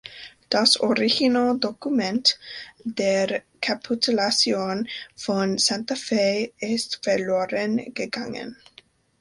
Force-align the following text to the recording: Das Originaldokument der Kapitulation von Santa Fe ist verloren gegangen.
Das 0.49 0.77
Originaldokument 0.79 2.39
der 2.83 3.43
Kapitulation 3.61 4.87
von 5.15 5.59
Santa 5.59 5.93
Fe 5.93 6.51
ist 6.57 7.01
verloren 7.03 7.93
gegangen. 7.93 8.57